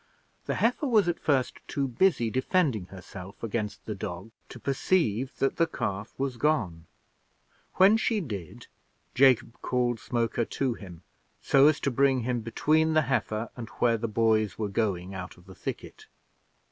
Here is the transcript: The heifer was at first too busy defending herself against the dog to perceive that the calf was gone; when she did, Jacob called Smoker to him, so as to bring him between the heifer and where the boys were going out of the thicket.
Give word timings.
The 0.47 0.55
heifer 0.55 0.87
was 0.87 1.07
at 1.07 1.19
first 1.19 1.59
too 1.67 1.87
busy 1.87 2.31
defending 2.31 2.87
herself 2.87 3.43
against 3.43 3.85
the 3.85 3.93
dog 3.93 4.31
to 4.49 4.57
perceive 4.59 5.37
that 5.37 5.57
the 5.57 5.67
calf 5.67 6.15
was 6.17 6.37
gone; 6.37 6.87
when 7.75 7.97
she 7.97 8.19
did, 8.19 8.65
Jacob 9.13 9.61
called 9.61 9.99
Smoker 9.99 10.43
to 10.43 10.73
him, 10.73 11.03
so 11.39 11.67
as 11.67 11.79
to 11.81 11.91
bring 11.91 12.21
him 12.21 12.41
between 12.41 12.93
the 12.93 13.03
heifer 13.03 13.51
and 13.55 13.69
where 13.77 13.95
the 13.95 14.07
boys 14.07 14.57
were 14.57 14.69
going 14.69 15.13
out 15.13 15.37
of 15.37 15.45
the 15.45 15.53
thicket. 15.53 16.07